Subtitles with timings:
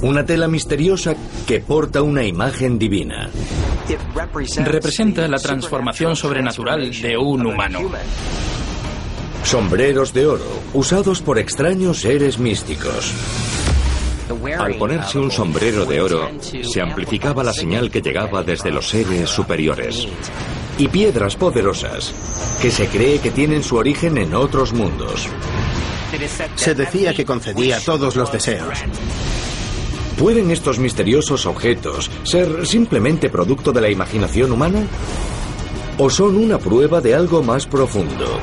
[0.00, 1.14] Una tela misteriosa
[1.46, 3.30] que porta una imagen divina.
[4.64, 7.80] Representa la transformación sobrenatural de un humano.
[9.42, 13.12] Sombreros de oro, usados por extraños seres místicos.
[14.58, 19.30] Al ponerse un sombrero de oro, se amplificaba la señal que llegaba desde los seres
[19.30, 20.06] superiores.
[20.76, 22.14] Y piedras poderosas,
[22.60, 25.28] que se cree que tienen su origen en otros mundos.
[26.54, 28.78] Se decía que concedía todos los deseos.
[30.18, 34.82] ¿Pueden estos misteriosos objetos ser simplemente producto de la imaginación humana?
[35.96, 38.40] ¿O son una prueba de algo más profundo?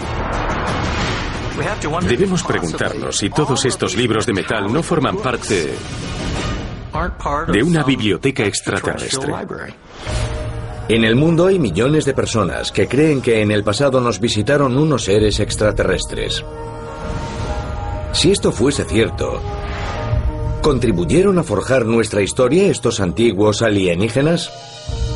[2.07, 5.73] Debemos preguntarnos si todos estos libros de metal no forman parte
[7.51, 9.33] de una biblioteca extraterrestre.
[10.87, 14.77] En el mundo hay millones de personas que creen que en el pasado nos visitaron
[14.77, 16.45] unos seres extraterrestres.
[18.13, 19.41] Si esto fuese cierto,
[20.65, 24.51] ¿contribuyeron a forjar nuestra historia estos antiguos alienígenas?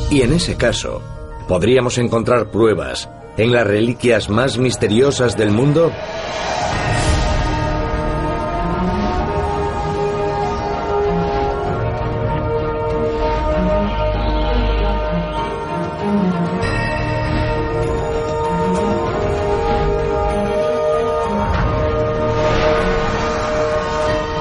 [0.08, 1.02] Y en ese caso,
[1.48, 5.90] ¿podríamos encontrar pruebas en las reliquias más misteriosas del mundo?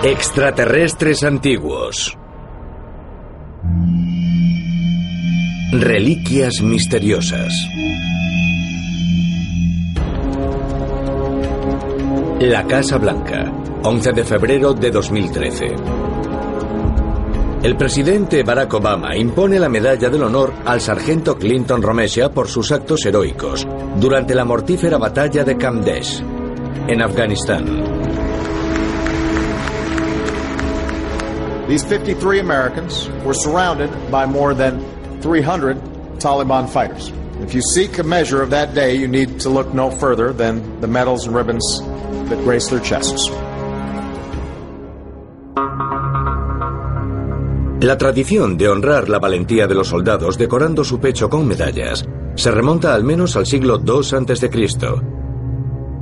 [0.02, 2.18] Extraterrestres antiguos.
[5.74, 7.52] Reliquias misteriosas.
[12.40, 13.52] La Casa Blanca,
[13.84, 15.76] 11 de febrero de 2013.
[17.64, 22.72] El presidente Barack Obama impone la medalla del honor al sargento Clinton Romesha por sus
[22.72, 26.24] actos heroicos durante la mortífera batalla de Camp Desh,
[26.88, 27.89] en Afganistán.
[31.70, 34.82] These 53 Americans were surrounded by more than
[35.22, 35.78] 300
[36.18, 37.14] Taliban fighters.
[37.42, 40.82] If you seek a measure of that day, you need to look no further than
[40.82, 41.62] the medals and ribbons
[42.30, 43.30] that grace their chests.
[47.82, 52.50] La tradición de honrar la valentía de los soldados decorando su pecho con medallas se
[52.50, 54.50] remonta al menos al siglo II a.C.,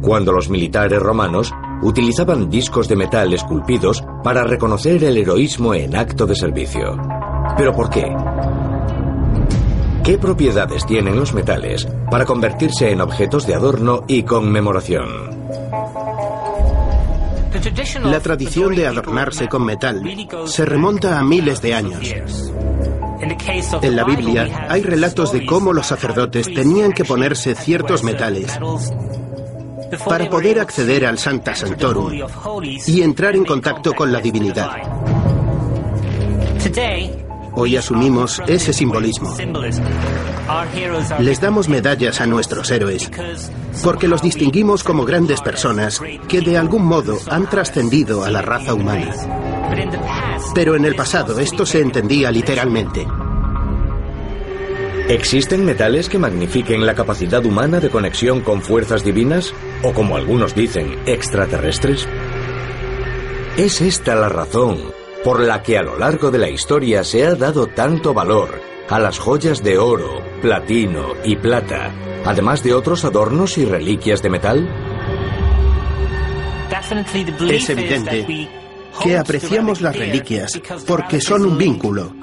[0.02, 6.26] cuando los militares romanos utilizaban discos de metal esculpidos para reconocer el heroísmo en acto
[6.26, 6.98] de servicio.
[7.58, 8.06] ¿Pero por qué?
[10.04, 15.38] ¿Qué propiedades tienen los metales para convertirse en objetos de adorno y conmemoración?
[18.04, 20.02] La tradición de adornarse con metal
[20.46, 22.14] se remonta a miles de años.
[23.82, 28.58] En la Biblia hay relatos de cómo los sacerdotes tenían que ponerse ciertos metales
[30.08, 32.14] para poder acceder al Santa Santorum
[32.86, 34.72] y entrar en contacto con la divinidad.
[37.54, 39.36] Hoy asumimos ese simbolismo.
[41.20, 43.10] Les damos medallas a nuestros héroes
[43.84, 48.74] porque los distinguimos como grandes personas que de algún modo han trascendido a la raza
[48.74, 49.12] humana.
[50.54, 53.08] Pero en el pasado esto se entendía literalmente.
[55.10, 59.54] ¿Existen metales que magnifiquen la capacidad humana de conexión con fuerzas divinas?
[59.82, 62.06] O como algunos dicen, extraterrestres?
[63.56, 64.80] ¿Es esta la razón
[65.24, 68.60] por la que a lo largo de la historia se ha dado tanto valor
[68.90, 71.94] a las joyas de oro, platino y plata,
[72.26, 74.70] además de otros adornos y reliquias de metal?
[77.50, 78.58] Es evidente
[79.02, 82.16] que apreciamos las reliquias porque son un vínculo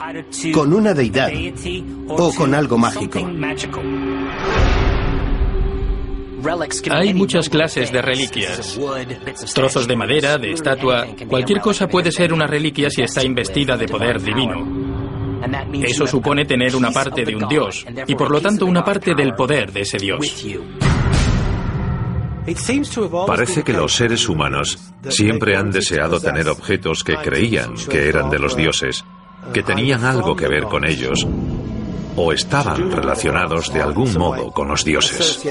[0.53, 1.31] con una deidad
[2.09, 3.21] o con algo mágico.
[6.91, 8.79] Hay muchas clases de reliquias.
[9.55, 13.87] Trozos de madera, de estatua, cualquier cosa puede ser una reliquia si está investida de
[13.87, 14.85] poder divino.
[15.83, 19.35] Eso supone tener una parte de un dios y por lo tanto una parte del
[19.35, 20.45] poder de ese dios.
[23.27, 24.79] Parece que los seres humanos
[25.09, 29.05] siempre han deseado tener objetos que creían que eran de los dioses,
[29.53, 31.27] que tenían algo que ver con ellos,
[32.17, 35.43] o estaban relacionados de algún modo con los dioses.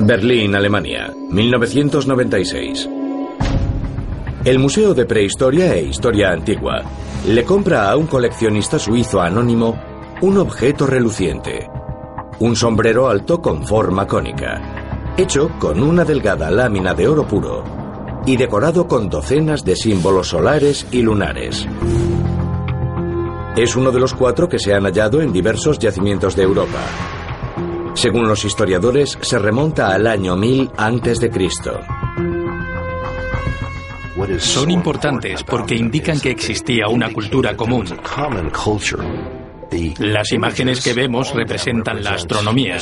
[0.00, 2.88] Berlín, Alemania, 1996.
[4.44, 6.82] El Museo de Prehistoria e Historia Antigua
[7.26, 11.68] le compra a un coleccionista suizo anónimo un objeto reluciente,
[12.38, 17.62] un sombrero alto con forma cónica, hecho con una delgada lámina de oro puro
[18.24, 21.66] y decorado con docenas de símbolos solares y lunares.
[23.56, 26.80] Es uno de los cuatro que se han hallado en diversos yacimientos de Europa.
[27.94, 31.80] Según los historiadores, se remonta al año 1000 antes de Cristo.
[34.38, 37.86] Son importantes porque indican que existía una cultura común.
[39.98, 42.78] Las imágenes que vemos representan la astronomía,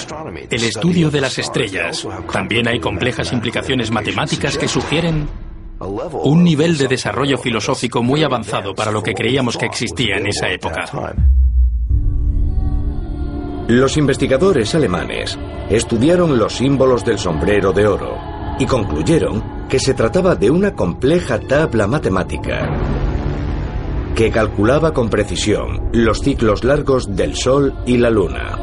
[0.50, 2.06] el estudio de las estrellas.
[2.32, 5.28] También hay complejas implicaciones matemáticas que sugieren
[5.80, 10.48] un nivel de desarrollo filosófico muy avanzado para lo que creíamos que existía en esa
[10.48, 10.84] época.
[13.68, 15.38] Los investigadores alemanes
[15.70, 18.18] estudiaron los símbolos del sombrero de oro
[18.58, 23.03] y concluyeron que se trataba de una compleja tabla matemática
[24.14, 28.58] que calculaba con precisión los ciclos largos del Sol y la Luna.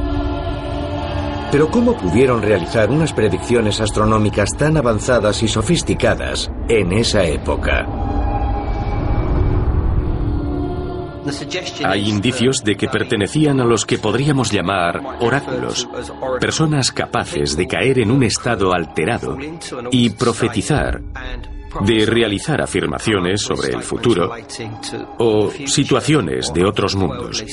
[1.51, 7.85] Pero ¿cómo pudieron realizar unas predicciones astronómicas tan avanzadas y sofisticadas en esa época?
[11.85, 15.87] Hay indicios de que pertenecían a los que podríamos llamar oráculos,
[16.39, 19.37] personas capaces de caer en un estado alterado
[19.91, 21.01] y profetizar,
[21.79, 24.31] de realizar afirmaciones sobre el futuro
[25.17, 27.43] o situaciones de otros mundos.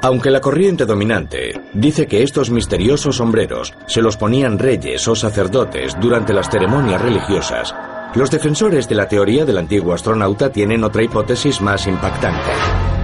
[0.00, 5.96] Aunque la corriente dominante dice que estos misteriosos sombreros se los ponían reyes o sacerdotes
[6.00, 7.74] durante las ceremonias religiosas,
[8.14, 12.97] los defensores de la teoría del antiguo astronauta tienen otra hipótesis más impactante.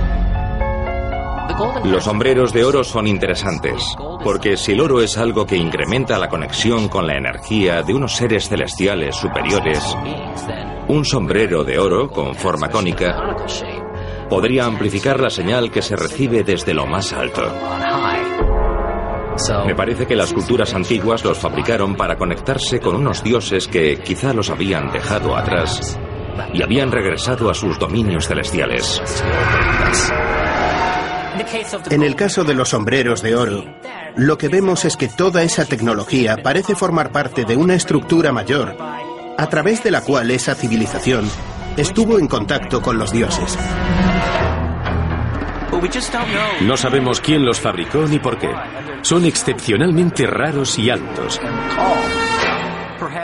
[1.85, 3.83] Los sombreros de oro son interesantes,
[4.23, 8.17] porque si el oro es algo que incrementa la conexión con la energía de unos
[8.17, 9.97] seres celestiales superiores,
[10.89, 13.37] un sombrero de oro con forma cónica
[14.29, 17.43] podría amplificar la señal que se recibe desde lo más alto.
[19.67, 24.33] Me parece que las culturas antiguas los fabricaron para conectarse con unos dioses que quizá
[24.33, 25.99] los habían dejado atrás
[26.53, 29.03] y habían regresado a sus dominios celestiales.
[31.91, 33.65] En el caso de los sombreros de oro,
[34.17, 38.77] lo que vemos es que toda esa tecnología parece formar parte de una estructura mayor,
[39.37, 41.29] a través de la cual esa civilización
[41.77, 43.59] estuvo en contacto con los dioses.
[46.63, 48.51] No sabemos quién los fabricó ni por qué.
[49.03, 51.41] Son excepcionalmente raros y altos.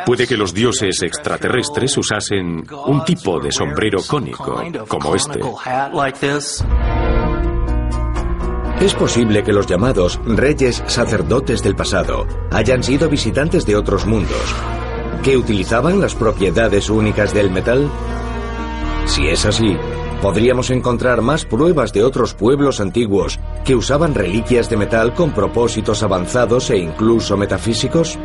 [0.04, 5.40] Puede que los dioses extraterrestres usasen un tipo de sombrero cónico, como este.
[8.80, 14.54] Es posible que los llamados reyes sacerdotes del pasado hayan sido visitantes de otros mundos,
[15.22, 17.90] que utilizaban las propiedades únicas del metal.
[19.04, 19.76] Si es así,
[20.22, 26.02] podríamos encontrar más pruebas de otros pueblos antiguos que usaban reliquias de metal con propósitos
[26.02, 28.18] avanzados e incluso metafísicos?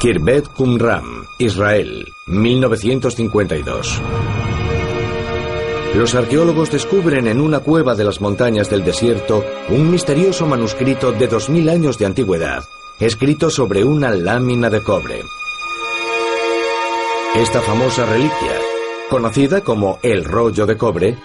[0.00, 4.00] Kirbet Qumram, Israel, 1952.
[5.94, 11.26] Los arqueólogos descubren en una cueva de las montañas del desierto un misterioso manuscrito de
[11.26, 12.62] 2000 años de antigüedad,
[13.00, 15.20] escrito sobre una lámina de cobre.
[17.34, 18.56] Esta famosa reliquia,
[19.08, 21.18] conocida como el rollo de cobre,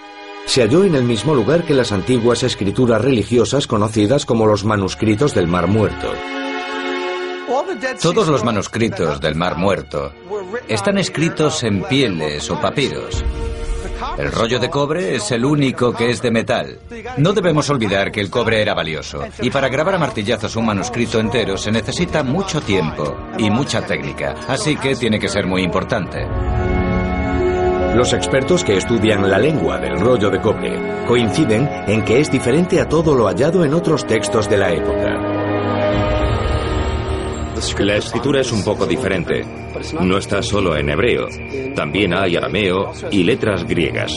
[0.46, 5.32] se halló en el mismo lugar que las antiguas escrituras religiosas conocidas como los manuscritos
[5.32, 6.12] del Mar Muerto.
[8.02, 10.12] Todos los manuscritos del Mar Muerto
[10.68, 13.24] están escritos en pieles o papiros.
[14.18, 16.78] El rollo de cobre es el único que es de metal.
[17.16, 21.20] No debemos olvidar que el cobre era valioso, y para grabar a martillazos un manuscrito
[21.20, 26.26] entero se necesita mucho tiempo y mucha técnica, así que tiene que ser muy importante.
[27.94, 32.80] Los expertos que estudian la lengua del rollo de cobre coinciden en que es diferente
[32.80, 35.35] a todo lo hallado en otros textos de la época.
[37.78, 39.42] La escritura es un poco diferente.
[40.02, 41.26] No está solo en hebreo,
[41.74, 44.12] también hay arameo y letras griegas.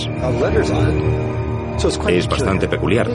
[2.09, 3.09] Es bastante peculiar.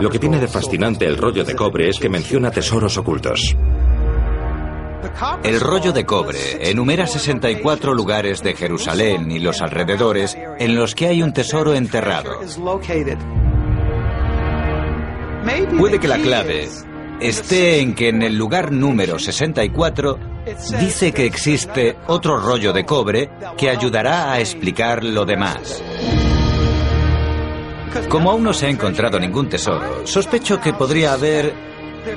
[0.00, 3.56] Lo que tiene de fascinante el rollo de cobre es que menciona tesoros ocultos.
[5.42, 11.06] El rollo de cobre enumera 64 lugares de Jerusalén y los alrededores en los que
[11.06, 12.40] hay un tesoro enterrado.
[15.78, 16.68] Puede que la clave
[17.20, 20.18] esté en que en el lugar número 64
[20.80, 25.82] dice que existe otro rollo de cobre que ayudará a explicar lo demás.
[28.08, 31.52] Como aún no se ha encontrado ningún tesoro, sospecho que podría haber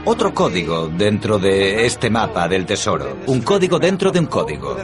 [0.05, 3.17] otro código dentro de este mapa del tesoro.
[3.27, 4.77] Un código dentro de un código.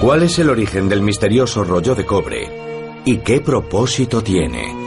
[0.00, 3.02] ¿Cuál es el origen del misterioso rollo de cobre?
[3.04, 4.85] ¿Y qué propósito tiene?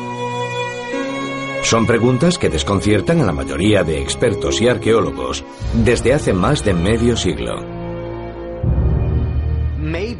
[1.63, 6.73] Son preguntas que desconciertan a la mayoría de expertos y arqueólogos desde hace más de
[6.73, 7.79] medio siglo.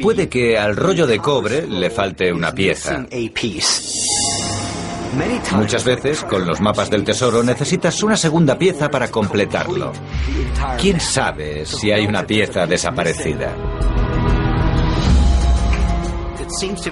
[0.02, 3.06] Puede que al rollo de cobre le falte una pieza.
[5.56, 9.92] Muchas veces, con los mapas del tesoro, necesitas una segunda pieza para completarlo.
[10.80, 13.56] ¿Quién sabe si hay una pieza desaparecida?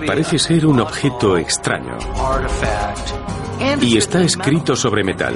[0.05, 1.97] Parece ser un objeto extraño.
[3.81, 5.35] Y está escrito sobre metal.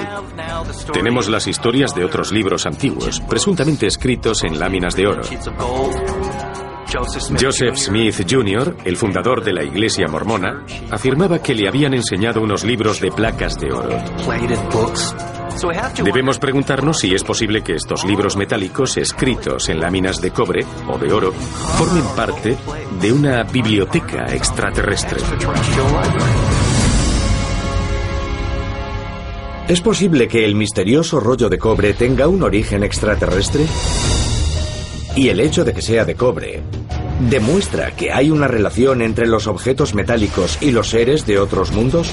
[0.94, 5.22] Tenemos las historias de otros libros antiguos, presuntamente escritos en láminas de oro.
[7.40, 12.66] Joseph Smith Jr., el fundador de la Iglesia mormona, afirmaba que le habían enseñado unos
[12.66, 13.98] libros de placas de oro.
[16.04, 20.98] Debemos preguntarnos si es posible que estos libros metálicos escritos en láminas de cobre o
[20.98, 22.58] de oro formen parte
[23.00, 25.20] de una biblioteca extraterrestre.
[29.72, 33.66] ¿Es posible que el misterioso rollo de cobre tenga un origen extraterrestre?
[35.16, 36.62] Y el hecho de que sea de cobre
[37.30, 42.12] demuestra que hay una relación entre los objetos metálicos y los seres de otros mundos?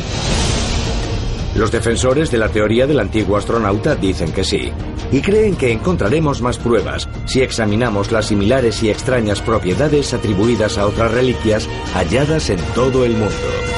[1.56, 4.70] Los defensores de la teoría del antiguo astronauta dicen que sí,
[5.10, 10.86] y creen que encontraremos más pruebas si examinamos las similares y extrañas propiedades atribuidas a
[10.86, 13.77] otras reliquias halladas en todo el mundo.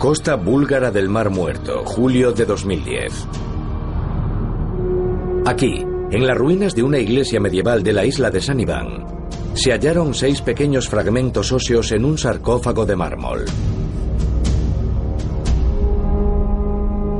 [0.00, 3.12] Costa búlgara del Mar Muerto, julio de 2010.
[5.44, 9.04] Aquí, en las ruinas de una iglesia medieval de la isla de San Iván,
[9.52, 13.44] se hallaron seis pequeños fragmentos óseos en un sarcófago de mármol.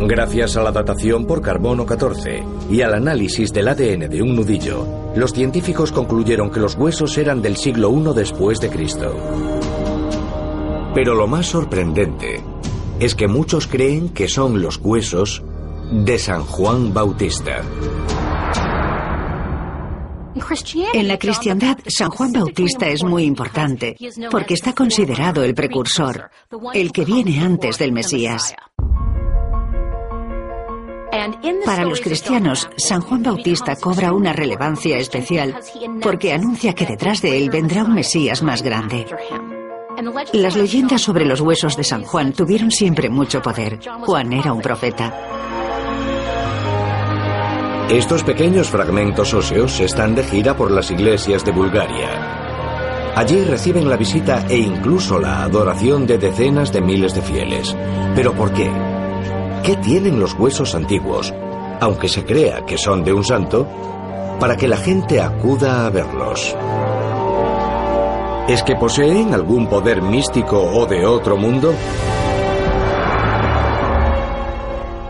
[0.09, 4.87] Gracias a la datación por carbono 14 y al análisis del ADN de un nudillo,
[5.15, 9.15] los científicos concluyeron que los huesos eran del siglo I después de Cristo.
[10.95, 12.43] Pero lo más sorprendente
[13.01, 15.43] es que muchos creen que son los huesos
[15.91, 17.63] de San Juan Bautista.
[20.93, 23.97] En la cristiandad, San Juan Bautista es muy importante
[24.31, 26.31] porque está considerado el precursor,
[26.73, 28.55] el que viene antes del Mesías.
[31.65, 35.59] Para los cristianos, San Juan Bautista cobra una relevancia especial
[36.03, 39.07] porque anuncia que detrás de él vendrá un Mesías más grande.
[40.33, 43.81] Las leyendas sobre los huesos de San Juan tuvieron siempre mucho poder.
[44.03, 45.13] Juan era un profeta.
[47.91, 52.09] Estos pequeños fragmentos óseos están de gira por las iglesias de Bulgaria.
[53.17, 57.77] Allí reciben la visita e incluso la adoración de decenas de miles de fieles.
[58.15, 58.71] ¿Pero por qué?
[59.65, 61.35] ¿Qué tienen los huesos antiguos,
[61.81, 63.67] aunque se crea que son de un santo,
[64.39, 66.57] para que la gente acuda a verlos?
[68.51, 71.73] ¿Es que poseen algún poder místico o de otro mundo?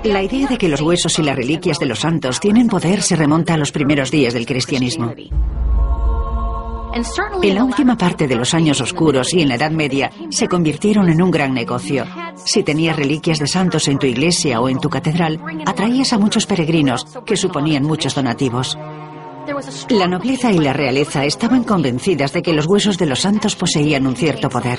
[0.04, 3.16] La idea de que los huesos y las reliquias de los santos tienen poder se
[3.16, 5.14] remonta a los primeros días del cristianismo.
[7.42, 11.08] En la última parte de los años oscuros y en la Edad Media se convirtieron
[11.08, 12.04] en un gran negocio.
[12.44, 16.44] Si tenías reliquias de santos en tu iglesia o en tu catedral, atraías a muchos
[16.44, 18.76] peregrinos que suponían muchos donativos.
[19.90, 24.06] La nobleza y la realeza estaban convencidas de que los huesos de los santos poseían
[24.06, 24.78] un cierto poder.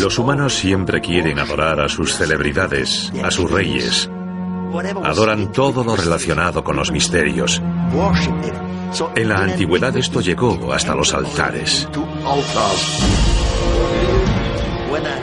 [0.00, 4.10] Los humanos siempre quieren adorar a sus celebridades, a sus reyes.
[5.02, 7.62] Adoran todo lo relacionado con los misterios.
[9.14, 11.88] En la antigüedad esto llegó hasta los altares.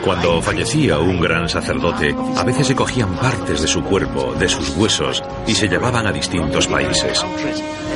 [0.04, 4.70] Cuando fallecía un gran sacerdote, a veces se cogían partes de su cuerpo, de sus
[4.76, 7.24] huesos, y se llevaban a distintos países.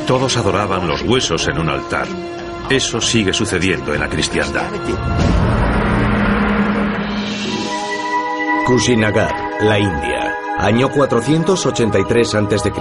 [0.07, 2.07] Todos adoraban los huesos en un altar.
[2.71, 4.71] Eso sigue sucediendo en la cristiandad.
[8.67, 12.73] Kushinagar, la India, año 483 a.C.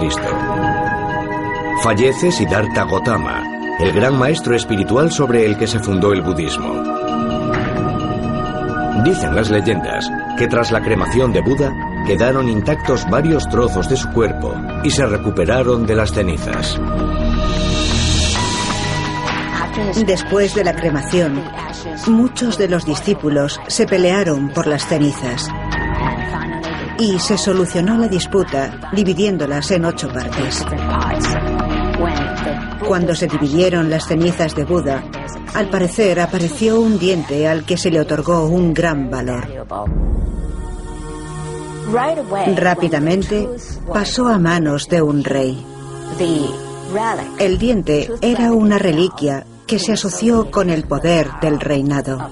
[1.82, 3.42] Fallece Siddhartha Gautama,
[3.78, 6.97] el gran maestro espiritual sobre el que se fundó el budismo.
[9.04, 11.72] Dicen las leyendas que tras la cremación de Buda
[12.06, 16.78] quedaron intactos varios trozos de su cuerpo y se recuperaron de las cenizas.
[20.04, 21.42] Después de la cremación,
[22.08, 25.48] muchos de los discípulos se pelearon por las cenizas
[26.98, 30.64] y se solucionó la disputa dividiéndolas en ocho partes.
[32.88, 35.04] Cuando se dividieron las cenizas de Buda,
[35.54, 39.46] al parecer apareció un diente al que se le otorgó un gran valor.
[42.56, 43.46] Rápidamente
[43.92, 45.62] pasó a manos de un rey.
[47.38, 52.30] El diente era una reliquia que se asoció con el poder del reinado.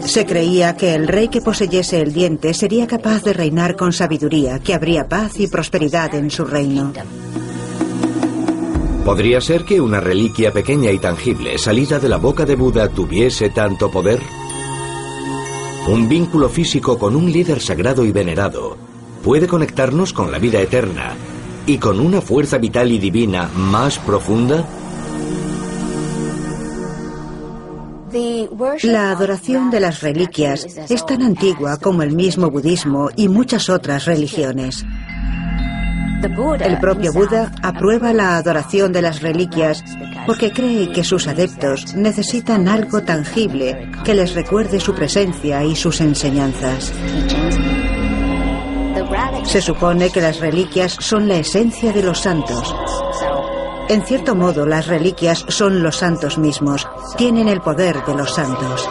[0.00, 4.58] Se creía que el rey que poseyese el diente sería capaz de reinar con sabiduría,
[4.58, 6.92] que habría paz y prosperidad en su reino.
[9.04, 13.48] ¿Podría ser que una reliquia pequeña y tangible salida de la boca de Buda tuviese
[13.48, 14.20] tanto poder?
[15.88, 18.76] Un vínculo físico con un líder sagrado y venerado
[19.24, 21.14] puede conectarnos con la vida eterna
[21.66, 24.64] y con una fuerza vital y divina más profunda?
[28.82, 34.04] La adoración de las reliquias es tan antigua como el mismo budismo y muchas otras
[34.04, 34.84] religiones.
[36.22, 39.82] El propio Buda aprueba la adoración de las reliquias
[40.26, 46.00] porque cree que sus adeptos necesitan algo tangible que les recuerde su presencia y sus
[46.02, 46.92] enseñanzas.
[49.44, 52.74] Se supone que las reliquias son la esencia de los santos.
[53.88, 56.86] En cierto modo, las reliquias son los santos mismos,
[57.16, 58.88] tienen el poder de los santos.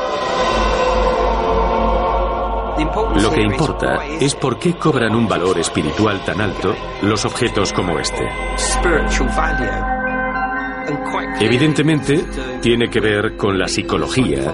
[3.21, 7.97] Lo que importa es por qué cobran un valor espiritual tan alto los objetos como
[7.99, 8.27] este.
[11.39, 12.25] Evidentemente,
[12.61, 14.53] tiene que ver con la psicología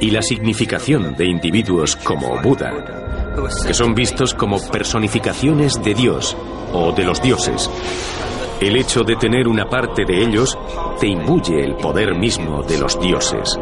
[0.00, 3.32] y la significación de individuos como Buda,
[3.66, 6.36] que son vistos como personificaciones de Dios
[6.72, 7.70] o de los dioses.
[8.60, 10.58] El hecho de tener una parte de ellos
[11.00, 13.58] te imbuye el poder mismo de los dioses.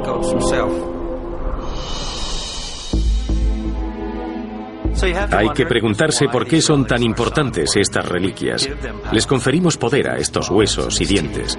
[5.02, 8.68] Hay que preguntarse por qué son tan importantes estas reliquias.
[9.12, 11.58] Les conferimos poder a estos huesos y dientes.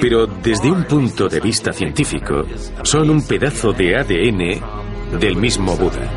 [0.00, 2.44] Pero desde un punto de vista científico,
[2.82, 6.10] son un pedazo de ADN del mismo Buda.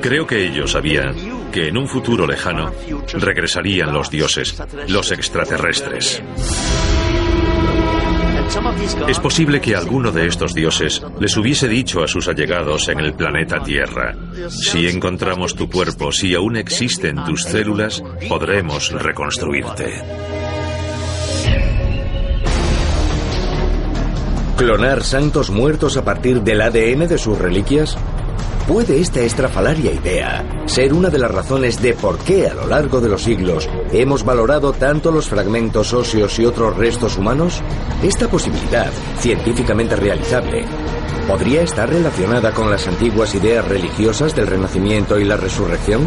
[0.00, 1.14] Creo que ellos sabían
[1.50, 2.72] que en un futuro lejano
[3.14, 6.22] regresarían los dioses, los extraterrestres.
[9.08, 13.14] Es posible que alguno de estos dioses les hubiese dicho a sus allegados en el
[13.14, 14.16] planeta Tierra,
[14.48, 20.02] si encontramos tu cuerpo, si aún existen tus células, podremos reconstruirte.
[24.56, 27.96] ¿Clonar santos muertos a partir del ADN de sus reliquias?
[28.70, 33.00] ¿Puede esta estrafalaria idea ser una de las razones de por qué a lo largo
[33.00, 37.62] de los siglos hemos valorado tanto los fragmentos óseos y otros restos humanos?
[38.00, 40.66] Esta posibilidad, científicamente realizable,
[41.26, 46.06] ¿podría estar relacionada con las antiguas ideas religiosas del Renacimiento y la resurrección?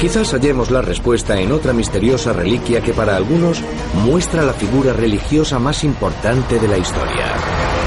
[0.00, 3.62] Quizás hallemos la respuesta en otra misteriosa reliquia que para algunos
[4.06, 7.77] muestra la figura religiosa más importante de la historia.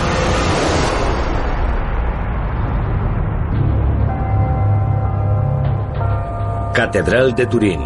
[6.81, 7.79] Catedral de Turín,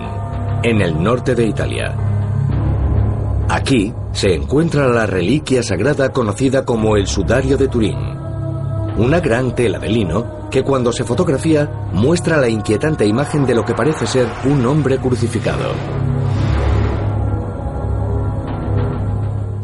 [0.64, 1.94] en el norte de Italia.
[3.50, 7.98] Aquí se encuentra la reliquia sagrada conocida como el Sudario de Turín,
[8.98, 13.66] una gran tela de lino que cuando se fotografía muestra la inquietante imagen de lo
[13.66, 16.05] que parece ser un hombre crucificado.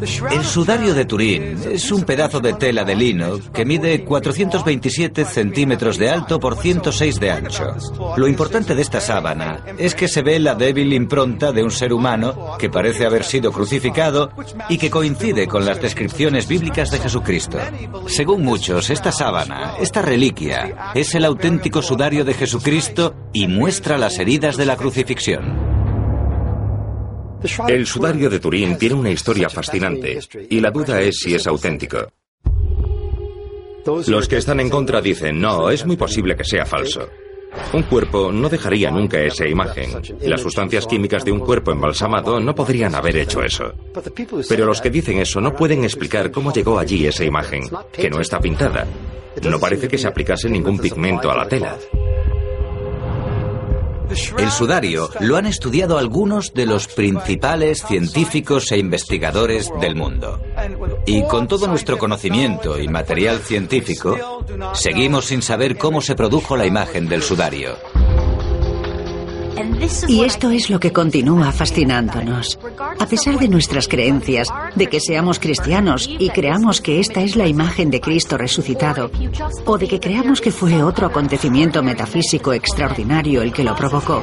[0.02, 5.96] El sudario de Turín es un pedazo de tela de lino que mide 427 centímetros
[5.96, 7.76] de alto por 106 de ancho.
[8.16, 11.92] Lo importante de esta sábana es que se ve la débil impronta de un ser
[11.92, 14.32] humano que parece haber sido crucificado
[14.68, 17.58] y que coincide con las descripciones bíblicas de Jesucristo.
[18.08, 24.18] Según muchos, esta sábana, esta reliquia, es el auténtico sudario de Jesucristo y muestra las
[24.18, 25.71] heridas de la crucifixión.
[27.68, 32.06] El sudario de Turín tiene una historia fascinante y la duda es si es auténtico.
[34.06, 37.08] Los que están en contra dicen, no, es muy posible que sea falso.
[37.72, 39.90] Un cuerpo no dejaría nunca esa imagen.
[40.22, 43.72] Las sustancias químicas de un cuerpo embalsamado no podrían haber hecho eso.
[44.48, 48.20] Pero los que dicen eso no pueden explicar cómo llegó allí esa imagen, que no
[48.20, 48.86] está pintada.
[49.42, 51.76] No parece que se aplicase ningún pigmento a la tela.
[54.38, 60.40] El sudario lo han estudiado algunos de los principales científicos e investigadores del mundo.
[61.06, 64.44] Y con todo nuestro conocimiento y material científico,
[64.74, 67.76] seguimos sin saber cómo se produjo la imagen del sudario.
[70.08, 72.58] Y esto es lo que continúa fascinándonos.
[72.98, 77.46] A pesar de nuestras creencias, de que seamos cristianos y creamos que esta es la
[77.46, 79.10] imagen de Cristo resucitado,
[79.64, 84.22] o de que creamos que fue otro acontecimiento metafísico extraordinario el que lo provocó,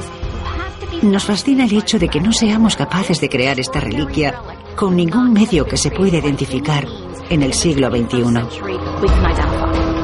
[1.02, 4.34] nos fascina el hecho de que no seamos capaces de crear esta reliquia
[4.76, 6.86] con ningún medio que se pueda identificar
[7.28, 9.99] en el siglo XXI.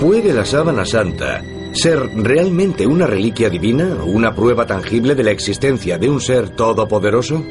[0.00, 5.98] ¿Puede la sábana santa ser realmente una reliquia divina una prueba tangible de la existencia
[5.98, 7.44] de un ser todopoderoso?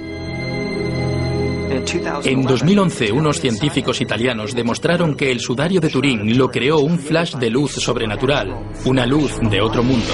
[2.23, 7.35] En 2011, unos científicos italianos demostraron que el sudario de Turín lo creó un flash
[7.35, 10.11] de luz sobrenatural, una luz de otro mundo.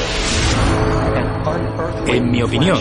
[2.06, 2.80] En mi opinión,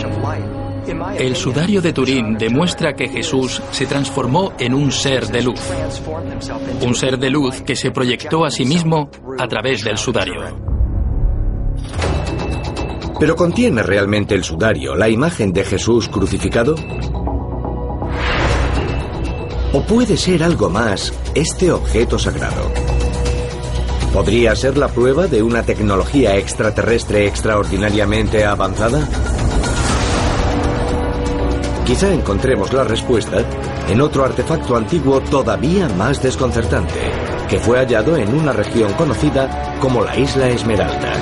[1.17, 5.59] el sudario de Turín demuestra que Jesús se transformó en un ser de luz.
[6.81, 10.41] Un ser de luz que se proyectó a sí mismo a través del sudario.
[13.19, 16.75] ¿Pero contiene realmente el sudario la imagen de Jesús crucificado?
[19.73, 22.71] ¿O puede ser algo más este objeto sagrado?
[24.13, 29.05] ¿Podría ser la prueba de una tecnología extraterrestre extraordinariamente avanzada?
[31.85, 33.45] Quizá encontremos la respuesta
[33.87, 36.99] en otro artefacto antiguo todavía más desconcertante,
[37.47, 41.13] que fue hallado en una región conocida como la Isla Esmeralda.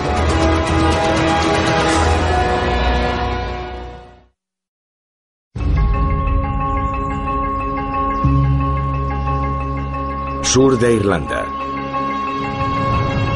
[10.44, 11.46] Sur de Irlanda.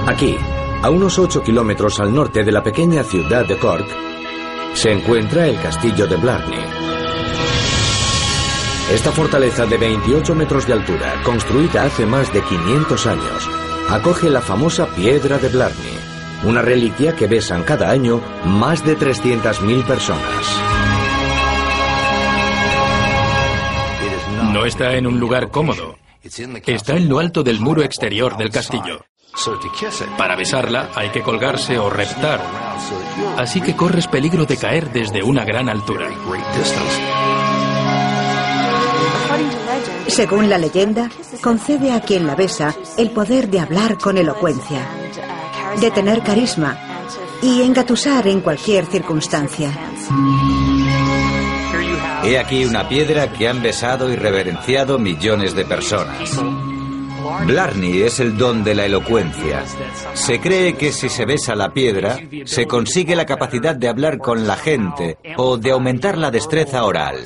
[0.07, 0.37] Aquí,
[0.81, 3.87] a unos 8 kilómetros al norte de la pequeña ciudad de Cork,
[4.73, 6.96] se encuentra el castillo de Blarney.
[8.91, 13.49] Esta fortaleza de 28 metros de altura, construida hace más de 500 años,
[13.89, 15.99] acoge la famosa piedra de Blarney,
[16.45, 20.61] una reliquia que besan cada año más de 300.000 personas.
[24.53, 25.97] No está en un lugar cómodo.
[26.65, 29.03] Está en lo alto del muro exterior del castillo.
[30.17, 32.41] Para besarla hay que colgarse o reptar,
[33.37, 36.07] así que corres peligro de caer desde una gran altura.
[40.07, 41.09] Según la leyenda,
[41.41, 44.87] concede a quien la besa el poder de hablar con elocuencia,
[45.79, 46.77] de tener carisma
[47.41, 49.71] y engatusar en cualquier circunstancia.
[52.23, 56.41] He aquí una piedra que han besado y reverenciado millones de personas.
[57.45, 59.63] Blarney es el don de la elocuencia.
[60.13, 64.47] Se cree que si se besa la piedra, se consigue la capacidad de hablar con
[64.47, 67.17] la gente o de aumentar la destreza oral.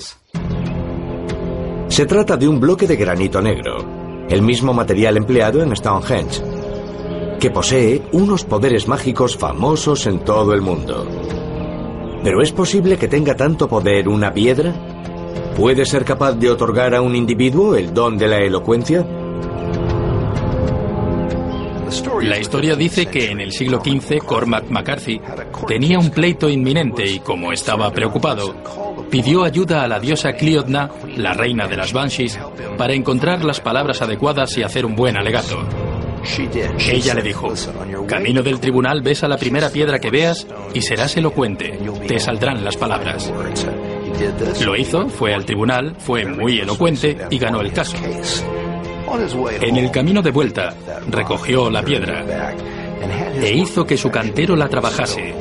[1.92, 6.42] Se trata de un bloque de granito negro, el mismo material empleado en Stonehenge,
[7.38, 11.06] que posee unos poderes mágicos famosos en todo el mundo.
[12.24, 14.74] ¿Pero es posible que tenga tanto poder una piedra?
[15.58, 19.06] ¿Puede ser capaz de otorgar a un individuo el don de la elocuencia?
[22.22, 25.20] La historia dice que en el siglo XV Cormac McCarthy
[25.68, 28.56] tenía un pleito inminente y como estaba preocupado,
[29.12, 32.40] pidió ayuda a la diosa Cliodna, la reina de las Banshees,
[32.78, 35.60] para encontrar las palabras adecuadas y hacer un buen alegato.
[36.80, 37.52] Ella le dijo,
[38.08, 42.78] camino del tribunal besa la primera piedra que veas y serás elocuente, te saldrán las
[42.78, 43.32] palabras.
[44.64, 47.98] Lo hizo, fue al tribunal, fue muy elocuente y ganó el caso.
[49.62, 50.74] En el camino de vuelta,
[51.10, 52.56] recogió la piedra
[53.42, 55.36] e hizo que su cantero la trabajase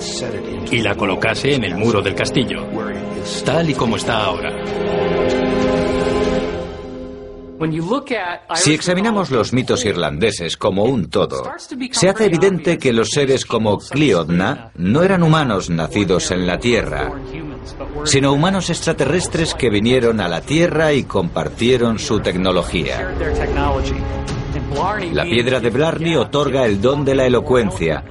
[0.70, 2.66] y la colocase en el muro del castillo,
[3.44, 4.52] tal y como está ahora.
[8.54, 11.44] Si examinamos los mitos irlandeses como un todo,
[11.92, 17.12] se hace evidente que los seres como Cliodna no eran humanos nacidos en la Tierra,
[18.04, 23.14] sino humanos extraterrestres que vinieron a la Tierra y compartieron su tecnología.
[25.12, 28.04] La piedra de Blarney otorga el don de la elocuencia,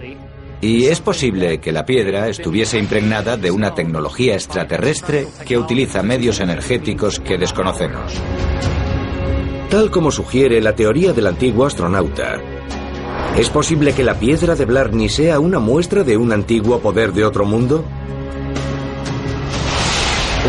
[0.62, 6.40] y es posible que la piedra estuviese impregnada de una tecnología extraterrestre que utiliza medios
[6.40, 8.14] energéticos que desconocemos.
[9.70, 12.42] Tal como sugiere la teoría del antiguo astronauta,
[13.38, 17.24] ¿es posible que la piedra de Blarney sea una muestra de un antiguo poder de
[17.24, 17.86] otro mundo?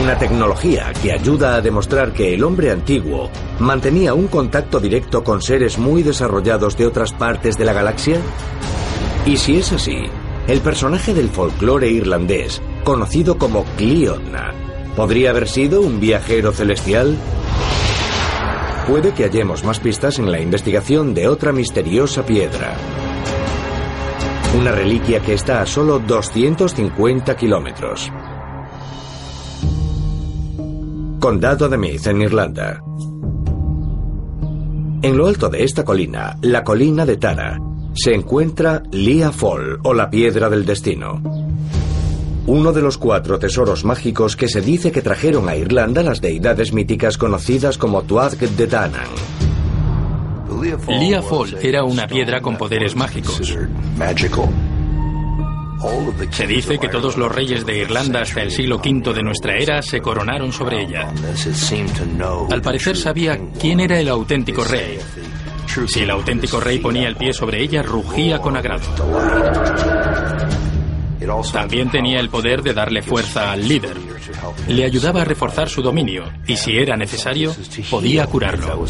[0.02, 5.42] Una tecnología que ayuda a demostrar que el hombre antiguo mantenía un contacto directo con
[5.42, 8.18] seres muy desarrollados de otras partes de la galaxia.
[9.30, 9.96] Y si es así,
[10.48, 14.52] el personaje del folclore irlandés, conocido como Cliodna,
[14.96, 17.16] ¿podría haber sido un viajero celestial?
[18.88, 22.76] Puede que hallemos más pistas en la investigación de otra misteriosa piedra.
[24.58, 28.10] Una reliquia que está a solo 250 kilómetros.
[31.20, 32.82] Condado de Meath, en Irlanda.
[35.02, 37.60] En lo alto de esta colina, la colina de Tara,
[38.02, 41.20] se encuentra Lia Fall o la Piedra del Destino.
[42.46, 46.72] Uno de los cuatro tesoros mágicos que se dice que trajeron a Irlanda las deidades
[46.72, 49.10] míticas conocidas como Tuatha de Danann.
[50.88, 53.36] Lia Fall era una piedra con poderes mágicos.
[56.30, 59.82] Se dice que todos los reyes de Irlanda hasta el siglo V de nuestra era
[59.82, 61.12] se coronaron sobre ella.
[62.50, 64.98] Al parecer sabía quién era el auténtico rey.
[65.86, 68.82] Si el auténtico rey ponía el pie sobre ella, rugía con agrado.
[71.52, 73.96] También tenía el poder de darle fuerza al líder.
[74.66, 77.54] Le ayudaba a reforzar su dominio y si era necesario,
[77.88, 78.84] podía curarlo.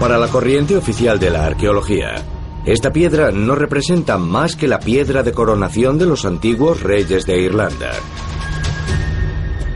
[0.00, 2.16] Para la corriente oficial de la arqueología,
[2.64, 7.40] esta piedra no representa más que la piedra de coronación de los antiguos reyes de
[7.40, 7.92] Irlanda.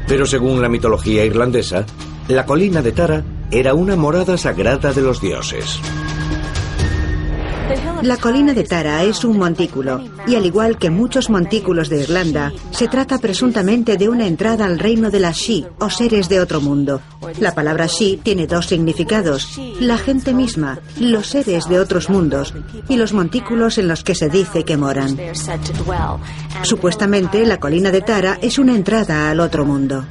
[0.09, 1.87] Pero según la mitología irlandesa,
[2.27, 5.81] la colina de Tara era una morada sagrada de los dioses.
[8.03, 12.53] La colina de Tara es un montículo, y al igual que muchos montículos de Irlanda,
[12.71, 16.61] se trata presuntamente de una entrada al reino de las Shi, o seres de otro
[16.61, 17.01] mundo.
[17.39, 22.55] La palabra Shi tiene dos significados, la gente misma, los seres de otros mundos,
[22.89, 25.17] y los montículos en los que se dice que moran.
[26.63, 30.05] Supuestamente, la colina de Tara es una entrada al otro mundo.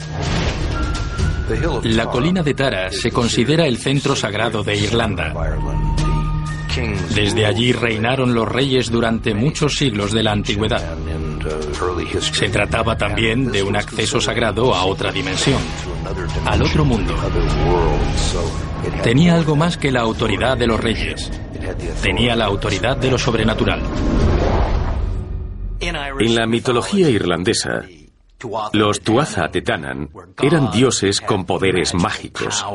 [1.83, 5.33] La colina de Tara se considera el centro sagrado de Irlanda.
[7.13, 10.95] Desde allí reinaron los reyes durante muchos siglos de la antigüedad.
[12.19, 15.61] Se trataba también de un acceso sagrado a otra dimensión,
[16.45, 17.15] al otro mundo.
[19.03, 21.31] Tenía algo más que la autoridad de los reyes.
[22.01, 23.81] Tenía la autoridad de lo sobrenatural.
[25.81, 27.85] En la mitología irlandesa,
[28.73, 30.09] los Tuatha de Tanan
[30.41, 32.65] eran dioses con poderes mágicos.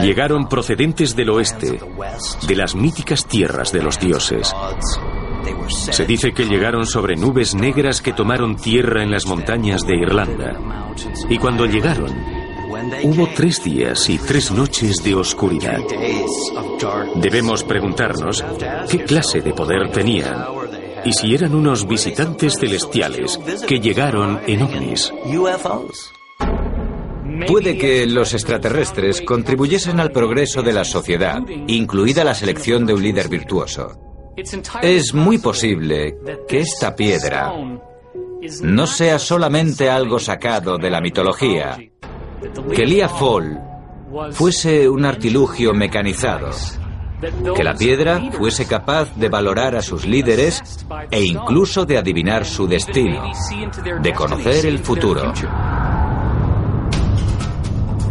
[0.00, 1.80] Llegaron procedentes del oeste,
[2.46, 4.54] de las míticas tierras de los dioses.
[5.68, 10.90] Se dice que llegaron sobre nubes negras que tomaron tierra en las montañas de Irlanda.
[11.28, 12.10] Y cuando llegaron,
[13.04, 15.80] hubo tres días y tres noches de oscuridad.
[17.16, 18.44] Debemos preguntarnos
[18.90, 20.44] qué clase de poder tenían
[21.04, 25.12] y si eran unos visitantes celestiales que llegaron en ovnis.
[27.46, 33.02] Puede que los extraterrestres contribuyesen al progreso de la sociedad, incluida la selección de un
[33.02, 33.98] líder virtuoso.
[34.82, 36.16] Es muy posible
[36.48, 37.52] que esta piedra
[38.62, 41.78] no sea solamente algo sacado de la mitología,
[42.74, 43.60] que Lia Fall
[44.32, 46.50] fuese un artilugio mecanizado,
[47.54, 50.62] que la piedra fuese capaz de valorar a sus líderes
[51.10, 53.32] e incluso de adivinar su destino,
[54.00, 55.32] de conocer el futuro.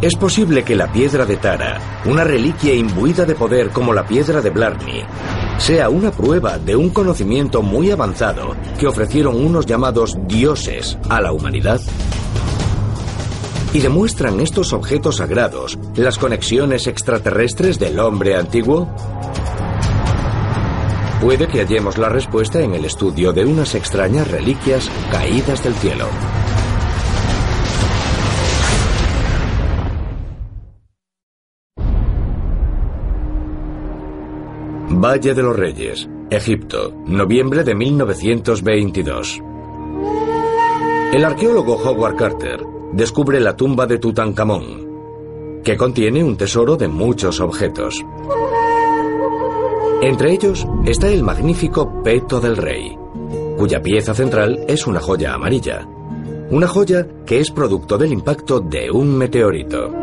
[0.02, 4.42] Es posible que la piedra de Tara, una reliquia imbuida de poder como la piedra
[4.42, 5.04] de Blarney,
[5.60, 11.32] sea una prueba de un conocimiento muy avanzado que ofrecieron unos llamados dioses a la
[11.32, 11.80] humanidad.
[13.74, 18.90] ¿Y demuestran estos objetos sagrados las conexiones extraterrestres del hombre antiguo?
[21.22, 26.08] Puede que hallemos la respuesta en el estudio de unas extrañas reliquias caídas del cielo.
[34.90, 39.42] Valle de los Reyes, Egipto, noviembre de 1922.
[41.14, 47.40] El arqueólogo Howard Carter descubre la tumba de Tutankamón, que contiene un tesoro de muchos
[47.40, 48.04] objetos.
[50.02, 52.98] Entre ellos está el magnífico peto del rey,
[53.58, 55.88] cuya pieza central es una joya amarilla,
[56.50, 59.94] una joya que es producto del impacto de un meteorito.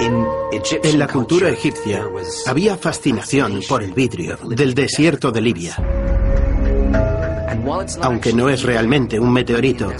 [0.00, 2.06] En la cultura egipcia
[2.46, 5.93] había fascinación por el vidrio del desierto de Libia.
[8.02, 9.90] Aunque no es realmente un meteorito,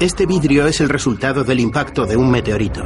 [0.00, 2.82] este vidrio es el resultado del impacto de un meteorito.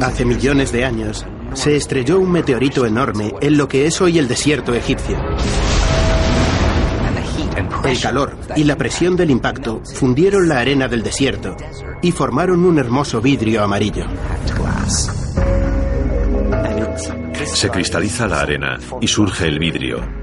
[0.00, 4.28] Hace millones de años se estrelló un meteorito enorme en lo que es hoy el
[4.28, 5.18] desierto egipcio.
[7.84, 11.56] El calor y la presión del impacto fundieron la arena del desierto
[12.00, 14.06] y formaron un hermoso vidrio amarillo.
[17.44, 20.21] Se cristaliza la arena y surge el vidrio.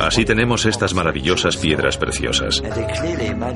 [0.00, 2.62] Así tenemos estas maravillosas piedras preciosas.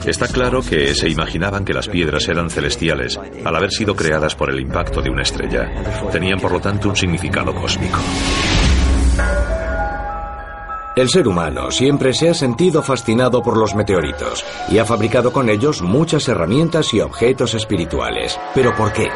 [0.06, 4.50] Está claro que se imaginaban que las piedras eran celestiales al haber sido creadas por
[4.50, 5.70] el impacto de una estrella.
[6.12, 7.98] Tenían por lo tanto un significado cósmico.
[10.96, 15.48] El ser humano siempre se ha sentido fascinado por los meteoritos y ha fabricado con
[15.50, 18.38] ellos muchas herramientas y objetos espirituales.
[18.54, 19.08] ¿Pero por qué?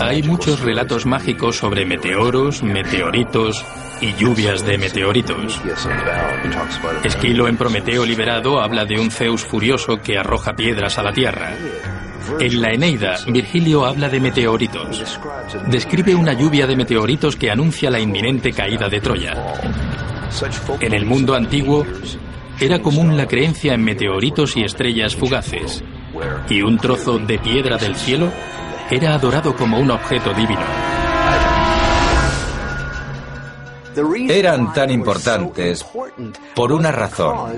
[0.00, 3.64] Hay muchos relatos mágicos sobre meteoros, meteoritos
[4.00, 5.60] y lluvias de meteoritos.
[7.02, 11.54] Esquilo en Prometeo liberado habla de un Zeus furioso que arroja piedras a la Tierra.
[12.40, 15.18] En la Eneida, Virgilio habla de meteoritos.
[15.68, 19.34] Describe una lluvia de meteoritos que anuncia la inminente caída de Troya.
[20.80, 21.86] En el mundo antiguo,
[22.60, 25.84] era común la creencia en meteoritos y estrellas fugaces,
[26.48, 28.32] y un trozo de piedra del cielo
[28.90, 30.62] era adorado como un objeto divino.
[34.28, 35.86] Eran tan importantes
[36.54, 37.52] por una razón,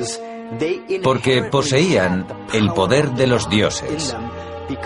[1.03, 4.15] porque poseían el poder de los dioses,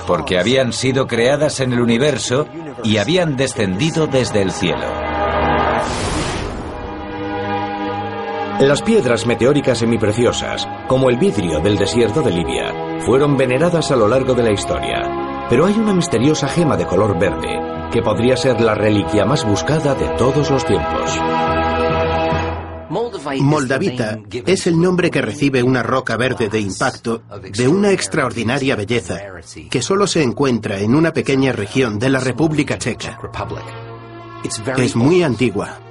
[0.06, 2.46] porque habían sido creadas en el universo
[2.84, 4.86] y habían descendido desde el cielo.
[8.60, 14.06] Las piedras meteóricas semipreciosas, como el vidrio del desierto de Libia, fueron veneradas a lo
[14.06, 15.19] largo de la historia.
[15.50, 19.96] Pero hay una misteriosa gema de color verde, que podría ser la reliquia más buscada
[19.96, 21.10] de todos los tiempos.
[23.40, 29.18] Moldavita es el nombre que recibe una roca verde de impacto de una extraordinaria belleza
[29.68, 33.18] que solo se encuentra en una pequeña región de la República Checa.
[34.76, 35.89] Es muy antigua.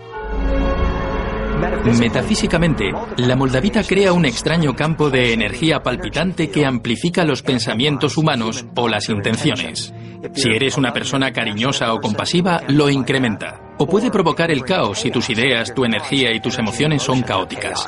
[1.99, 8.65] Metafísicamente, la moldavita crea un extraño campo de energía palpitante que amplifica los pensamientos humanos
[8.75, 9.93] o las intenciones.
[10.33, 13.75] Si eres una persona cariñosa o compasiva, lo incrementa.
[13.77, 17.87] O puede provocar el caos si tus ideas, tu energía y tus emociones son caóticas.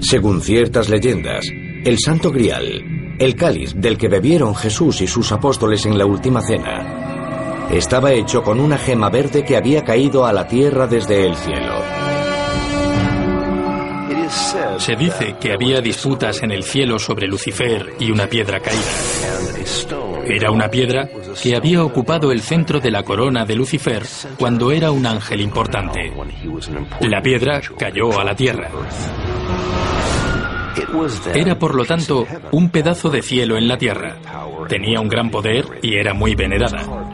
[0.00, 1.46] Según ciertas leyendas,
[1.84, 6.42] el Santo Grial, el cáliz del que bebieron Jesús y sus apóstoles en la última
[6.42, 7.05] cena,
[7.70, 11.74] estaba hecho con una gema verde que había caído a la tierra desde el cielo.
[14.78, 18.82] Se dice que había disputas en el cielo sobre Lucifer y una piedra caída.
[20.26, 21.08] Era una piedra
[21.40, 24.02] que había ocupado el centro de la corona de Lucifer
[24.38, 26.12] cuando era un ángel importante.
[27.00, 28.70] La piedra cayó a la tierra.
[31.34, 34.16] Era por lo tanto un pedazo de cielo en la tierra.
[34.68, 37.05] Tenía un gran poder y era muy venerada.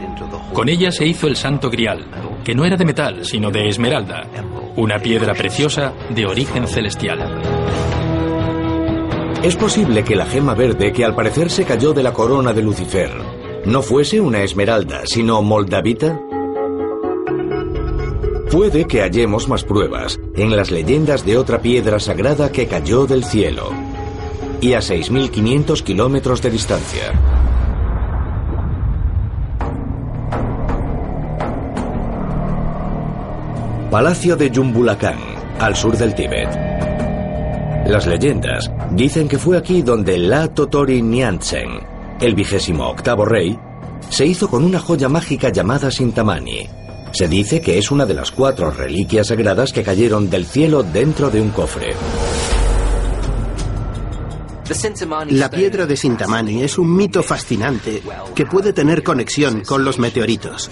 [0.52, 2.04] Con ella se hizo el Santo Grial,
[2.44, 4.26] que no era de metal, sino de esmeralda,
[4.76, 7.40] una piedra preciosa de origen celestial.
[9.42, 12.62] Es posible que la gema verde que al parecer se cayó de la corona de
[12.62, 13.10] Lucifer
[13.64, 16.20] no fuese una esmeralda, sino moldavita.
[18.50, 23.24] Puede que hallemos más pruebas en las leyendas de otra piedra sagrada que cayó del
[23.24, 23.70] cielo
[24.60, 27.41] y a 6.500 kilómetros de distancia.
[33.92, 35.18] Palacio de Jumbulakán,
[35.58, 36.48] al sur del Tíbet.
[37.86, 41.68] Las leyendas dicen que fue aquí donde La Totori Nyantsen,
[42.18, 43.54] el vigésimo octavo rey,
[44.08, 46.66] se hizo con una joya mágica llamada Sintamani.
[47.12, 51.28] Se dice que es una de las cuatro reliquias sagradas que cayeron del cielo dentro
[51.28, 51.94] de un cofre.
[55.28, 58.02] La piedra de Sintamani es un mito fascinante
[58.34, 60.70] que puede tener conexión con los meteoritos.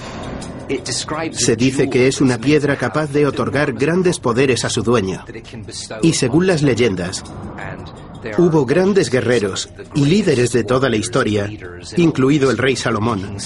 [1.32, 5.24] Se dice que es una piedra capaz de otorgar grandes poderes a su dueño.
[6.02, 7.24] Y según las leyendas,
[8.38, 11.50] hubo grandes guerreros y líderes de toda la historia,
[11.96, 13.36] incluido el rey Salomón,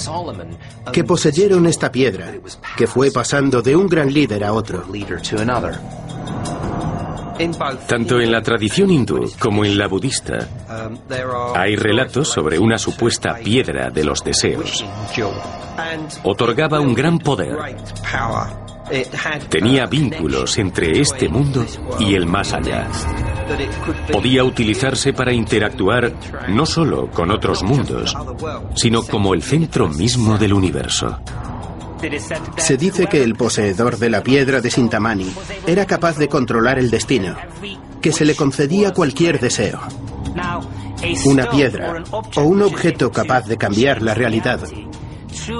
[0.93, 2.33] que poseyeron esta piedra,
[2.77, 4.85] que fue pasando de un gran líder a otro.
[7.89, 10.49] Tanto en la tradición hindú como en la budista
[11.55, 14.85] hay relatos sobre una supuesta piedra de los deseos.
[16.23, 17.57] Otorgaba un gran poder.
[19.49, 21.65] Tenía vínculos entre este mundo
[21.99, 22.87] y el más allá.
[24.13, 26.13] Podía utilizarse para interactuar
[26.49, 28.17] no solo con otros mundos,
[28.75, 31.19] sino como el centro mismo del universo.
[32.57, 35.33] Se dice que el poseedor de la piedra de Sintamani
[35.67, 37.37] era capaz de controlar el destino,
[38.01, 39.81] que se le concedía cualquier deseo.
[41.27, 44.61] Una piedra o un objeto capaz de cambiar la realidad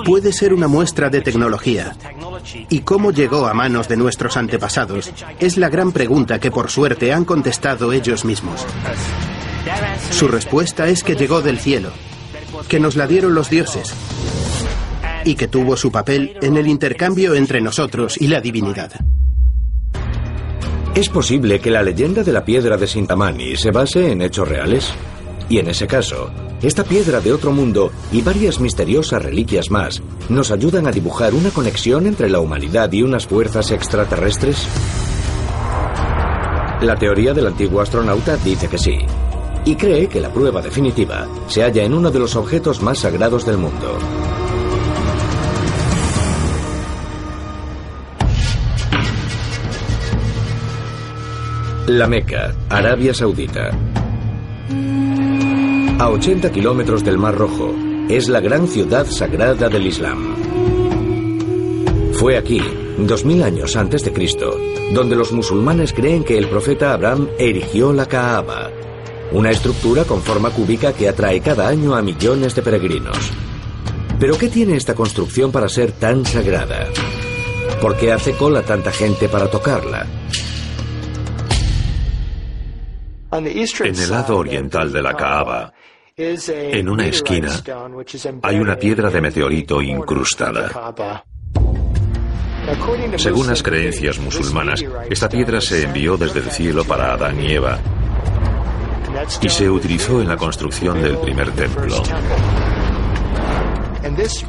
[0.05, 1.97] puede ser una muestra de tecnología.
[2.69, 5.13] ¿Y cómo llegó a manos de nuestros antepasados?
[5.39, 8.65] Es la gran pregunta que por suerte han contestado ellos mismos.
[10.11, 11.91] Su respuesta es que llegó del cielo,
[12.69, 13.95] que nos la dieron los dioses
[15.25, 18.93] y que tuvo su papel en el intercambio entre nosotros y la divinidad.
[20.95, 24.93] ¿Es posible que la leyenda de la piedra de Sintamani se base en hechos reales?
[25.49, 26.31] Y en ese caso,
[26.63, 31.51] esta piedra de otro mundo y varias misteriosas reliquias más nos ayudan a dibujar una
[31.51, 34.67] conexión entre la humanidad y unas fuerzas extraterrestres?
[36.81, 38.99] La teoría del antiguo astronauta dice que sí,
[39.65, 43.45] y cree que la prueba definitiva se halla en uno de los objetos más sagrados
[43.47, 43.99] del mundo,
[51.87, 53.69] La Meca, Arabia Saudita.
[55.99, 57.75] A 80 kilómetros del Mar Rojo,
[58.09, 60.35] es la gran ciudad sagrada del Islam.
[62.15, 62.63] Fue aquí,
[62.97, 64.59] 2000 años antes de Cristo,
[64.95, 68.71] donde los musulmanes creen que el profeta Abraham erigió la Kaaba,
[69.33, 73.31] una estructura con forma cúbica que atrae cada año a millones de peregrinos.
[74.19, 76.89] Pero ¿qué tiene esta construcción para ser tan sagrada?
[77.83, 80.07] ¿Por qué hace cola tanta gente para tocarla?
[83.35, 85.73] En el lado oriental de la Kaaba,
[86.17, 87.51] en una esquina,
[88.43, 91.25] hay una piedra de meteorito incrustada.
[93.17, 97.81] Según las creencias musulmanas, esta piedra se envió desde el cielo para Adán y Eva
[99.41, 102.03] y se utilizó en la construcción del primer templo.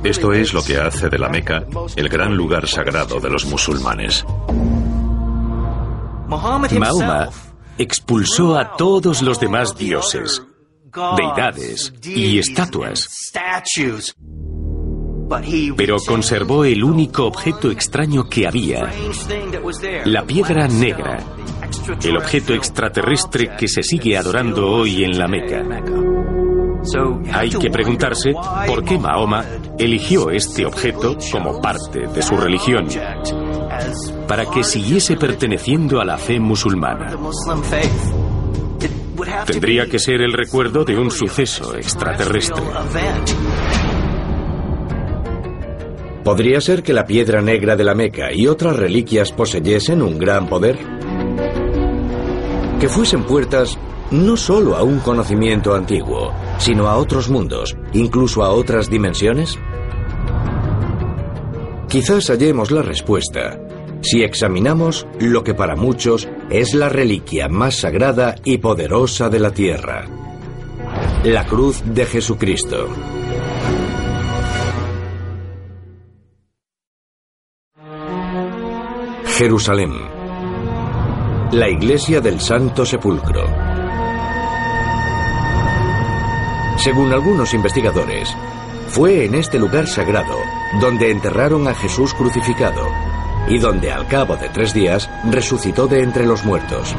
[0.03, 1.65] Esto es lo que hace de la Meca
[1.95, 4.23] el gran lugar sagrado de los musulmanes.
[6.27, 6.67] Mahoma
[7.77, 10.43] expulsó a todos los demás dioses,
[11.17, 13.31] deidades y estatuas,
[15.75, 18.91] pero conservó el único objeto extraño que había,
[20.05, 21.19] la piedra negra,
[22.03, 25.63] el objeto extraterrestre que se sigue adorando hoy en la Meca.
[27.33, 28.33] Hay que preguntarse
[28.67, 29.43] por qué Mahoma
[29.79, 32.87] eligió este objeto como parte de su religión,
[34.27, 37.15] para que siguiese perteneciendo a la fe musulmana.
[39.45, 42.63] Tendría que ser el recuerdo de un suceso extraterrestre.
[46.23, 50.47] ¿Podría ser que la piedra negra de la Meca y otras reliquias poseyesen un gran
[50.47, 50.79] poder?
[52.79, 53.77] Que fuesen puertas
[54.11, 59.57] no solo a un conocimiento antiguo, sino a otros mundos, incluso a otras dimensiones?
[61.87, 63.59] Quizás hallemos la respuesta
[64.05, 69.49] si examinamos lo que para muchos es la reliquia más sagrada y poderosa de la
[69.51, 70.05] Tierra,
[71.23, 72.87] la cruz de Jesucristo.
[79.25, 79.91] Jerusalén,
[81.51, 83.43] la iglesia del Santo Sepulcro.
[86.77, 88.29] Según algunos investigadores,
[88.89, 90.37] fue en este lugar sagrado
[90.79, 93.14] donde enterraron a Jesús crucificado
[93.47, 96.95] y donde al cabo de tres días resucitó de entre los muertos.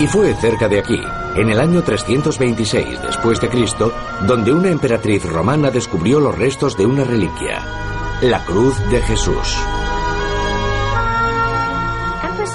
[0.00, 1.00] Y fue cerca de aquí,
[1.36, 3.92] en el año 326 después de Cristo,
[4.26, 7.64] donde una emperatriz romana descubrió los restos de una reliquia,
[8.22, 9.56] la cruz de Jesús.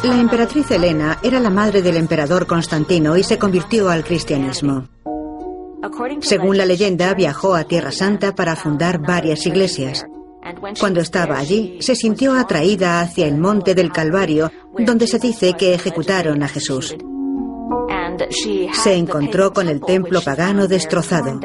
[0.03, 4.89] La emperatriz Helena era la madre del emperador Constantino y se convirtió al cristianismo.
[6.19, 10.05] Según la leyenda, viajó a Tierra Santa para fundar varias iglesias.
[10.79, 15.73] Cuando estaba allí, se sintió atraída hacia el monte del Calvario, donde se dice que
[15.73, 16.95] ejecutaron a Jesús.
[18.73, 21.39] Se encontró con el templo pagano destrozado.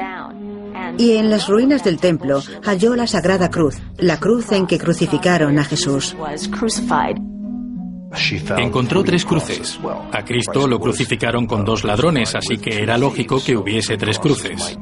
[0.97, 5.59] Y en las ruinas del templo halló la Sagrada Cruz, la cruz en que crucificaron
[5.59, 6.17] a Jesús.
[8.57, 9.79] Encontró tres cruces.
[10.13, 14.79] A Cristo lo crucificaron con dos ladrones, así que era lógico que hubiese tres cruces.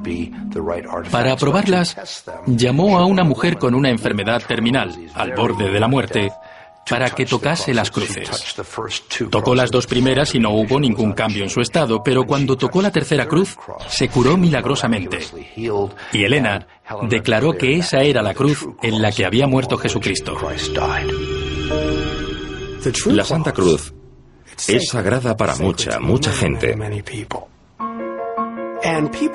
[1.11, 6.31] Para probarlas, llamó a una mujer con una enfermedad terminal, al borde de la muerte,
[6.89, 8.31] para que tocase las cruces.
[9.31, 12.81] Tocó las dos primeras y no hubo ningún cambio en su estado, pero cuando tocó
[12.81, 13.57] la tercera cruz,
[13.89, 15.19] se curó milagrosamente.
[16.13, 16.67] Y Elena
[17.03, 20.37] declaró que esa era la cruz en la que había muerto Jesucristo.
[23.07, 23.93] La Santa Cruz
[24.69, 26.77] es sagrada para mucha, mucha gente.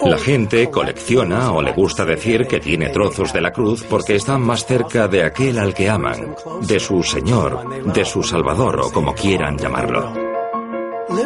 [0.06, 4.41] La gente colecciona o le gusta decir que tiene trozos de la cruz porque están
[4.41, 9.14] más cerca de aquel al que aman, de su Señor, de su Salvador o como
[9.14, 10.14] quieran llamarlo.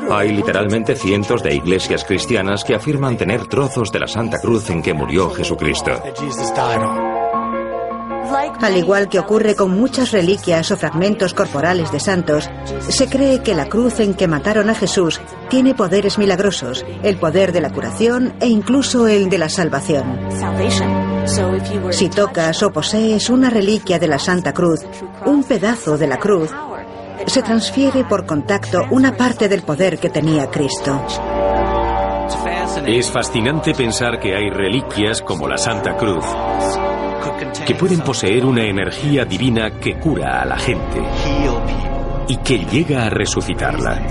[0.09, 4.82] Hay literalmente cientos de iglesias cristianas que afirman tener trozos de la Santa Cruz en
[4.82, 6.01] que murió Jesucristo.
[8.61, 12.49] Al igual que ocurre con muchas reliquias o fragmentos corporales de santos,
[12.88, 17.51] se cree que la cruz en que mataron a Jesús tiene poderes milagrosos, el poder
[17.51, 20.19] de la curación e incluso el de la salvación.
[21.91, 24.82] Si tocas o posees una reliquia de la Santa Cruz,
[25.26, 26.51] un pedazo de la cruz,
[27.28, 31.01] se transfiere por contacto una parte del poder que tenía Cristo.
[32.86, 36.26] Es fascinante pensar que hay reliquias como la Santa Cruz
[37.65, 41.01] que pueden poseer una energía divina que cura a la gente
[42.27, 44.07] y que llega a resucitarla.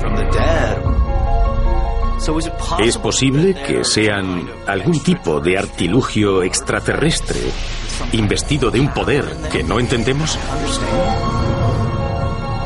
[2.78, 7.40] ¿Es posible que sean algún tipo de artilugio extraterrestre
[8.12, 10.38] investido de un poder que no entendemos?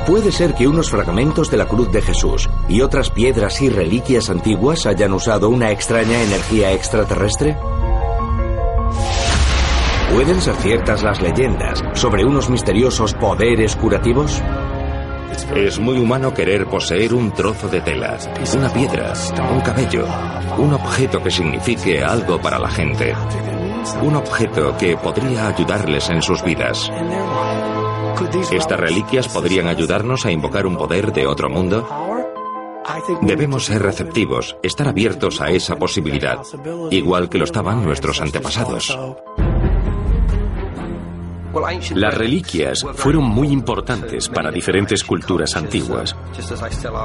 [0.06, 4.30] Puede ser que unos fragmentos de la cruz de Jesús y otras piedras y reliquias
[4.30, 7.58] antiguas hayan usado una extraña energía extraterrestre.
[10.12, 14.42] ¿Pueden ser ciertas las leyendas sobre unos misteriosos poderes curativos?
[15.54, 18.18] Es muy humano querer poseer un trozo de tela,
[18.56, 19.12] una piedra,
[19.52, 20.06] un cabello,
[20.56, 23.14] un objeto que signifique algo para la gente,
[24.02, 26.90] un objeto que podría ayudarles en sus vidas.
[28.50, 31.86] ¿Estas reliquias podrían ayudarnos a invocar un poder de otro mundo?
[33.20, 36.38] Debemos ser receptivos, estar abiertos a esa posibilidad,
[36.90, 38.96] igual que lo estaban nuestros antepasados.
[41.94, 46.14] Las reliquias fueron muy importantes para diferentes culturas antiguas,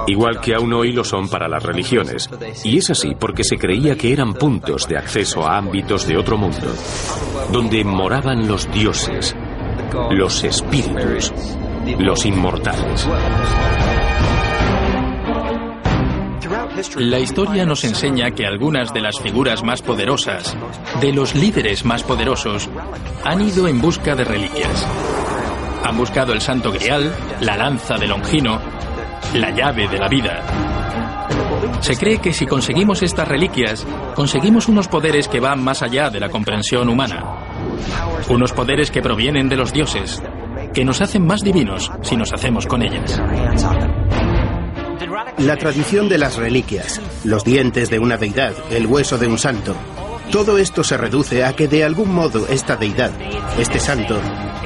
[0.07, 2.29] igual que aún hoy lo son para las religiones.
[2.63, 6.37] Y es así porque se creía que eran puntos de acceso a ámbitos de otro
[6.37, 6.67] mundo,
[7.51, 9.35] donde moraban los dioses,
[10.11, 11.33] los espíritus,
[11.99, 13.07] los inmortales.
[16.97, 20.57] La historia nos enseña que algunas de las figuras más poderosas,
[20.99, 22.67] de los líderes más poderosos,
[23.23, 24.87] han ido en busca de reliquias.
[25.83, 28.59] Han buscado el Santo Grial, la lanza de Longino,
[29.35, 30.41] la llave de la vida.
[31.81, 36.19] Se cree que si conseguimos estas reliquias, conseguimos unos poderes que van más allá de
[36.19, 37.23] la comprensión humana.
[38.29, 40.23] Unos poderes que provienen de los dioses,
[40.73, 43.21] que nos hacen más divinos si nos hacemos con ellas.
[45.37, 49.75] La tradición de las reliquias, los dientes de una deidad, el hueso de un santo,
[50.31, 53.11] todo esto se reduce a que de algún modo esta deidad,
[53.59, 54.19] este santo,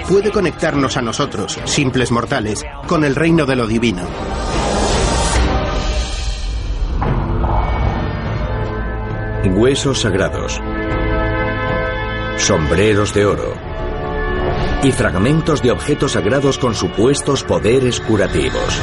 [0.07, 4.03] puede conectarnos a nosotros, simples mortales, con el reino de lo divino.
[9.53, 10.61] Huesos sagrados,
[12.37, 13.53] sombreros de oro
[14.83, 18.81] y fragmentos de objetos sagrados con supuestos poderes curativos.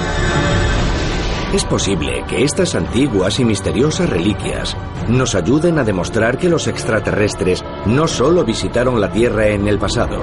[1.54, 4.76] Es posible que estas antiguas y misteriosas reliquias
[5.06, 10.18] nos ayuden a demostrar que los extraterrestres no solo visitaron la Tierra en el pasado,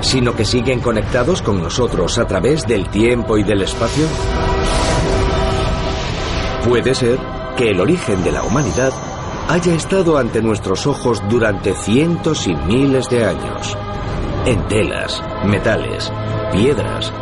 [0.00, 4.06] sino que siguen conectados con nosotros a través del tiempo y del espacio.
[6.66, 7.18] Puede ser
[7.58, 8.94] que el origen de la humanidad
[9.50, 13.76] haya estado ante nuestros ojos durante cientos y miles de años,
[14.46, 16.10] en telas, metales,
[16.50, 17.12] piedras,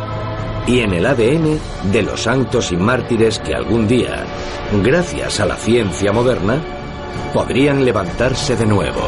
[0.67, 1.59] y en el ADN
[1.91, 4.25] de los santos y mártires que algún día,
[4.83, 6.61] gracias a la ciencia moderna,
[7.33, 9.01] podrían levantarse de nuevo.